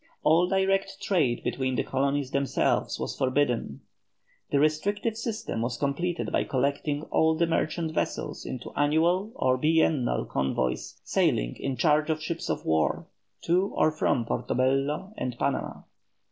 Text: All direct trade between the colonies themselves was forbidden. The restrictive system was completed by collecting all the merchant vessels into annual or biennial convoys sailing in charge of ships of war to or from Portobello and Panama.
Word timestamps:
All 0.23 0.47
direct 0.49 0.99
trade 0.99 1.43
between 1.43 1.75
the 1.75 1.83
colonies 1.83 2.31
themselves 2.31 2.99
was 2.99 3.15
forbidden. 3.15 3.81
The 4.49 4.57
restrictive 4.59 5.15
system 5.15 5.61
was 5.61 5.77
completed 5.77 6.31
by 6.31 6.43
collecting 6.45 7.03
all 7.11 7.35
the 7.35 7.45
merchant 7.45 7.91
vessels 7.93 8.43
into 8.43 8.71
annual 8.75 9.31
or 9.35 9.59
biennial 9.59 10.25
convoys 10.25 10.99
sailing 11.03 11.55
in 11.57 11.77
charge 11.77 12.09
of 12.09 12.19
ships 12.19 12.49
of 12.49 12.65
war 12.65 13.09
to 13.43 13.67
or 13.75 13.91
from 13.91 14.25
Portobello 14.25 15.13
and 15.17 15.37
Panama. 15.37 15.81